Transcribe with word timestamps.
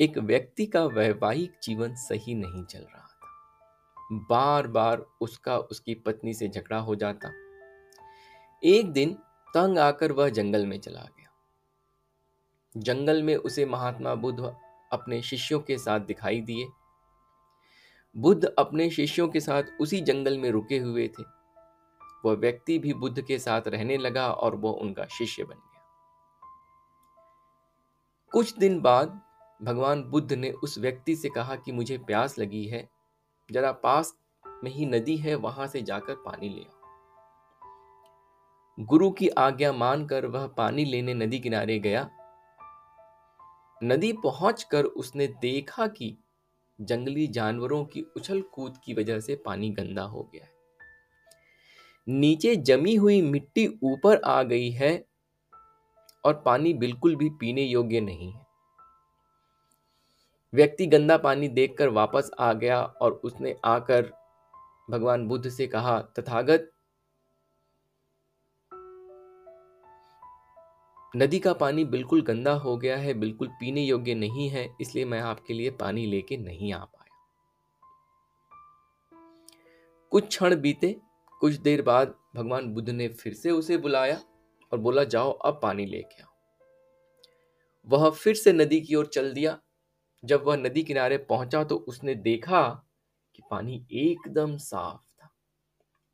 एक 0.00 0.18
व्यक्ति 0.18 0.66
का 0.66 0.84
वैवाहिक 0.84 1.58
जीवन 1.62 1.94
सही 1.94 2.34
नहीं 2.34 2.64
चल 2.64 2.78
रहा 2.78 3.06
था। 3.06 3.18
बार 4.12 4.66
बार 4.66 5.06
उसका, 5.20 5.58
उसकी 5.58 5.94
पत्नी 5.94 6.34
से 6.34 6.48
झगड़ा 6.48 6.78
हो 6.78 6.96
जाता। 6.96 7.32
एक 8.64 8.92
दिन 8.92 9.14
तंग 9.54 9.78
आकर 9.78 10.12
वह 10.12 10.28
जंगल 10.28 10.66
में 10.66 10.80
चला 10.80 11.00
गया। 11.00 11.30
जंगल 12.76 13.22
में 13.22 13.36
उसे 13.36 13.66
महात्मा 13.66 14.14
बुद्ध 14.14 14.54
अपने 14.92 15.22
शिष्यों 15.22 15.60
के 15.60 15.78
साथ 15.78 16.00
दिखाई 16.00 16.40
दिए। 16.40 16.68
बुद्ध 18.16 18.44
अपने 18.44 18.90
शिष्यों 18.90 19.28
के 19.28 19.40
साथ 19.40 19.62
उसी 19.80 20.00
जंगल 20.00 20.38
में 20.38 20.50
रुके 20.50 20.78
हुए 20.78 21.08
थे। 21.08 21.22
वह 22.24 22.34
व्यक्ति 22.34 22.78
भी 22.78 22.94
बुद्ध 22.94 23.22
के 23.22 23.38
साथ 23.38 23.62
रहने 23.66 23.96
लगा 23.96 24.32
और 24.32 24.54
वह 24.54 24.70
उनका 24.70 25.04
शिष्य 25.04 25.44
बन 25.44 25.54
गया। 25.54 25.82
कुछ 28.32 28.58
दिन 28.58 28.80
बाद 28.80 29.27
भगवान 29.62 30.02
बुद्ध 30.02 30.32
ने 30.32 30.50
उस 30.50 30.78
व्यक्ति 30.78 31.16
से 31.16 31.28
कहा 31.28 31.56
कि 31.56 31.72
मुझे 31.72 31.98
प्यास 31.98 32.38
लगी 32.38 32.64
है, 32.64 32.88
जरा 33.52 33.72
पास 33.72 34.14
में 34.64 34.70
ही 34.70 34.86
नदी 34.86 35.16
है, 35.16 35.34
वहाँ 35.34 35.66
से 35.66 35.82
जाकर 35.82 36.14
पानी 36.14 36.48
ले 36.48 36.78
गुरु 38.84 39.10
की 39.10 39.28
आज्ञा 39.28 39.72
मानकर 39.72 40.26
वह 40.26 40.46
पानी 40.46 40.84
लेने 40.84 41.14
नदी 41.14 41.38
किनारे 41.38 41.78
गया। 41.78 42.10
नदी 43.84 44.12
पहुंचकर 44.12 44.84
उसने 44.84 45.26
देखा 45.26 45.86
कि 45.86 46.18
जंगली 46.80 47.26
जानवरों 47.26 47.84
की 47.84 48.02
उछल 48.16 48.40
कूद 48.40 48.78
की 48.84 48.94
वजह 48.94 49.20
से 49.20 49.34
पानी 49.36 49.70
गंदा 49.70 50.02
हो 50.02 50.30
गया 50.34 50.44
है। 50.44 50.52
नीचे 52.08 52.56
जमी 52.56 52.94
हुई 52.94 53.22
मिट्टी 53.22 53.78
ऊपर 53.82 54.20
आ 54.24 54.42
गई 54.42 54.70
है 54.70 55.06
और 56.24 56.42
पानी 56.46 56.74
बिल्कुल 56.74 57.16
भी 57.16 57.30
पीने 57.30 57.62
योग्य 57.62 58.00
नहीं 58.00 58.32
है। 58.32 58.47
व्यक्ति 60.52 60.86
गंदा 60.86 61.16
पानी 61.16 61.48
देखकर 61.48 61.88
वापस 61.88 62.30
आ 62.40 62.52
गया 62.52 62.82
और 62.82 63.12
उसने 63.24 63.56
आकर 63.64 64.12
भगवान 64.90 65.26
बुद्ध 65.28 65.48
से 65.48 65.66
कहा, 65.66 66.00
तथागत, 66.00 66.70
नदी 71.16 71.38
का 71.38 71.52
पानी 71.52 71.84
बिल्कुल 71.84 72.22
गंदा 72.22 72.52
हो 72.52 72.76
गया 72.76 72.96
है, 72.96 73.14
बिल्कुल 73.14 73.48
पीने 73.48 73.82
योग्य 73.82 74.14
नहीं 74.14 74.48
है, 74.48 74.68
इसलिए 74.80 75.04
मैं 75.04 75.20
आपके 75.20 75.54
लिए 75.54 75.70
पानी 75.70 76.06
लेके 76.06 76.36
नहीं 76.36 76.72
आ 76.72 76.84
पाया। 76.84 77.16
कुछ 80.10 80.28
क्षण 80.28 80.56
बीते, 80.56 80.96
कुछ 81.40 81.54
देर 81.54 81.82
बाद 81.82 82.14
भगवान 82.36 82.66
बुद्ध 82.66 82.88
ने 82.90 83.08
फिर 83.08 83.34
से 83.34 83.50
उसे 83.50 83.76
बुलाया 83.76 84.20
और 84.72 84.78
बोला, 84.78 85.04
जाओ, 85.04 85.30
अब 85.30 85.60
पानी 85.62 85.86
लेके 85.86 86.22
आओ। 86.22 86.28
वह 87.88 88.10
फिर 88.10 88.34
से 88.34 88.52
नदी 88.52 88.80
की 88.80 88.94
ओर 88.94 89.06
चल 89.06 89.32
दिया 89.32 89.58
जब 90.24 90.44
वह 90.44 90.56
नदी 90.56 90.82
किनारे 90.82 91.18
पहुँचा 91.18 91.64
तो 91.64 91.76
उसने 91.76 92.14
देखा 92.14 92.84
कि 93.34 93.42
पानी 93.50 93.86
एकदम 93.92 94.56
साफ़ 94.56 95.22
था। 95.22 95.30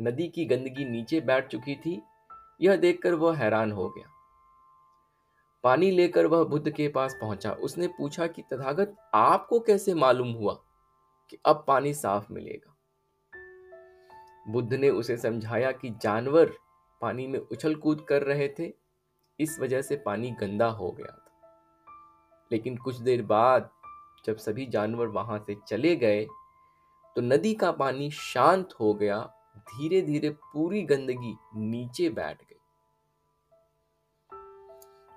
नदी 0.00 0.28
की 0.28 0.44
गंदगी 0.44 0.84
नीचे 0.84 1.20
बैठ 1.20 1.48
चुकी 1.48 1.74
थी। 1.74 2.02
यह 2.60 2.76
देखकर 2.76 3.14
वह 3.14 3.36
हैरान 3.36 3.72
हो 3.72 3.90
गया। 3.90 4.06
पानी 5.64 5.90
लेकर 5.90 6.26
वह 6.26 6.44
बुद्ध 6.44 6.70
के 6.70 6.88
पास 6.88 7.14
पहुँचा। 7.20 7.52
उसने 7.52 7.88
पूछा 7.88 8.26
कि, 8.26 8.42
तथागत, 8.42 8.96
आपको 9.14 9.60
कैसे 9.60 9.94
मालूम 9.94 10.32
हुआ 10.32 10.54
कि 11.30 11.38
अब 11.46 11.64
पानी 11.68 11.94
साफ़ 11.94 12.32
मिलेगा? 12.32 12.76
बुद्ध 14.48 14.74
ने 14.74 14.90
उसे 14.90 15.16
समझाया 15.16 15.72
कि 15.72 15.90
जानवर 15.90 16.52
पानी 17.00 17.26
में 17.26 17.38
उछल 17.38 17.74
कूद 17.74 18.06
कर 18.08 18.22
रहे 18.22 18.48
थे। 18.48 18.72
इस 19.40 19.60
वजह 19.60 19.82
से 19.82 19.96
पानी 19.96 20.30
गंदा 20.30 20.66
हो 20.66 20.90
गया 20.90 21.06
था। 21.06 21.22
लेकिन 22.52 22.76
कुछ 22.76 22.96
देर 22.96 23.22
बाद 23.22 23.70
जब 24.26 24.36
सभी 24.36 24.66
जानवर 24.66 25.06
वहाँ 25.06 25.38
से 25.38 25.56
चले 25.68 25.96
गए 25.96 26.24
तो 27.16 27.22
नदी 27.22 27.54
का 27.54 27.70
पानी 27.72 28.10
शांत 28.10 28.74
हो 28.80 28.94
गया 28.94 29.18
धीरे 29.58 30.00
धीरे 30.02 30.30
पूरी 30.30 30.82
गंदगी 30.82 31.36
नीचे 31.56 32.08
बैठ 32.10 32.38
गई। 32.38 32.54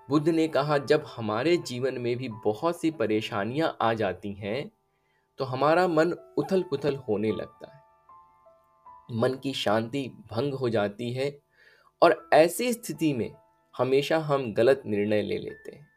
बुद्ध 0.09 0.29
ने 0.29 0.47
कहा, 0.47 0.77
जब 0.77 1.03
हमारे 1.07 1.57
जीवन 1.57 1.97
में 1.97 2.15
भी 2.17 2.29
बहुत 2.29 2.79
सी 2.81 2.91
परेशानियाँ 2.91 3.77
आ 3.81 3.93
जाती 3.93 4.33
हैं 4.33 4.71
तो 5.39 5.45
हमारा 5.45 5.87
मन 5.87 6.13
उथल 6.37 6.63
पुथल 6.63 6.95
होने 6.95 7.31
लगता 7.31 7.73
है। 7.73 9.17
मन 9.19 9.33
की 9.33 9.53
शांति 9.53 10.07
भंग 10.31 10.53
हो 10.53 10.69
जाती 10.69 11.11
है 11.13 11.39
और 12.01 12.29
ऐसी 12.33 12.73
स्थिति 12.73 13.13
में 13.13 13.31
हमेशा 13.77 14.17
हम 14.19 14.53
गलत 14.53 14.83
निर्णय 14.85 15.21
ले 15.21 15.37
लेते 15.37 15.71
हैं। 15.71 15.88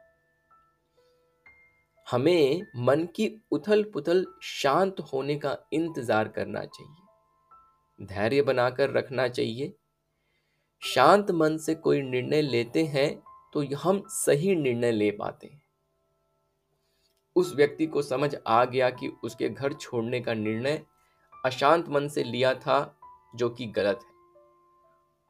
हमें 2.13 2.63
मन 2.77 3.07
की 3.17 3.29
उथल 3.53 3.83
पुथल 3.85 4.25
शांत 4.43 4.97
होने 5.13 5.37
का 5.37 5.57
इंतज़ार 5.73 6.29
करना 6.29 6.65
चाहिए। 6.65 8.07
धैर्य 8.07 8.43
बनाकर 8.43 8.91
रखना 8.91 9.27
चाहिए। 9.29 9.73
शांत 10.83 11.31
मन 11.31 11.57
से 11.57 11.75
कोई 11.77 12.03
निर्णय 12.03 12.43
लेते 12.43 12.85
हैं 12.87 13.09
तो 13.55 13.65
हम 13.77 14.03
सही 14.09 14.55
निर्णय 14.57 14.93
ले 14.93 15.11
पाते 15.11 15.47
हैं। 15.47 15.61
उस 17.37 17.55
व्यक्ति 17.57 17.87
को 17.87 18.03
समझ 18.03 18.35
आ 18.47 18.65
गया 18.65 18.91
कि 18.91 19.09
उसके 19.25 19.49
घर 19.49 19.73
छोड़ने 19.73 20.21
का 20.21 20.35
निर्णय 20.35 20.83
अशांत 21.45 21.89
मन 21.89 22.09
से 22.09 22.25
लिया 22.25 22.55
था, 22.55 22.99
जो 23.35 23.49
कि 23.49 23.67
गलत 23.69 24.01
है। 24.03 24.11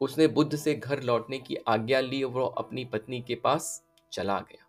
उसने 0.01 0.27
बुद्ध 0.29 0.57
से 0.57 0.75
घर 0.75 1.03
लौटने 1.03 1.39
की 1.39 1.57
आज्ञा 1.69 2.01
ली 2.01 2.23
और 2.23 2.31
वो 2.33 2.47
अपनी 2.47 2.85
पत्नी 2.85 3.21
के 3.21 3.35
पास 3.35 3.83
चला 4.13 4.39
गया। 4.41 4.67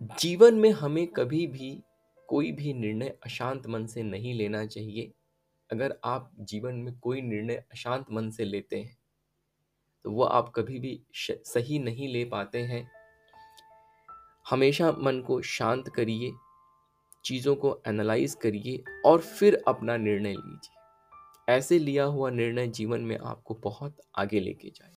जीवन 0.00 0.54
में 0.54 0.70
हमें 0.70 1.06
कभी 1.06 1.46
भी 1.46 1.70
कोई 2.28 2.50
भी 2.52 2.72
निर्णय 2.74 3.08
अशांत 3.24 3.66
मन 3.66 3.86
से 3.86 4.02
नहीं 4.02 4.34
लेना 4.34 4.64
चाहिए। 4.66 5.12
अगर 5.70 5.94
आप 6.04 6.30
जीवन 6.40 6.74
में 6.74 6.98
कोई 6.98 7.20
निर्णय 7.20 7.54
अशांत 7.72 8.06
मन 8.12 8.30
से 8.30 8.44
लेते 8.44 8.76
हैं 8.76 8.96
तो 10.04 10.10
वह 10.10 10.28
आप 10.28 10.52
कभी 10.56 10.78
भी 10.78 11.00
सही 11.14 11.78
नहीं 11.78 12.08
ले 12.08 12.24
पाते 12.24 12.62
हैं। 12.62 12.88
हमेशा 14.46 14.90
मन 14.92 15.20
को 15.20 15.40
शांत 15.42 15.88
करिए, 15.88 16.32
चीज़ों 17.24 17.54
को 17.56 17.76
एनालाइज 17.86 18.34
करिए 18.34 18.82
और 19.06 19.20
फिर 19.20 19.62
अपना 19.68 19.96
निर्णय 19.96 20.32
लीजिए। 20.32 21.54
ऐसे 21.54 21.78
लिया 21.78 22.04
हुआ 22.04 22.30
निर्णय 22.30 22.68
जीवन 22.68 23.00
में 23.00 23.18
आपको 23.18 23.54
बहुत 23.54 24.00
आगे 24.18 24.40
लेके 24.40 24.70
जाए 24.70 24.94